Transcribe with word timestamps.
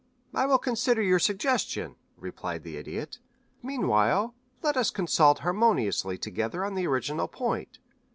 "I 0.33 0.47
will 0.47 0.57
consider 0.57 1.03
your 1.03 1.19
suggestion," 1.19 1.95
replied 2.17 2.63
the 2.63 2.75
Idiot. 2.75 3.19
"Meanwhile, 3.61 4.33
let 4.63 4.75
us 4.75 4.89
consult 4.89 5.41
harmoniously 5.41 6.17
together 6.17 6.65
on 6.65 6.73
the 6.73 6.87
original 6.87 7.27
point. 7.27 7.77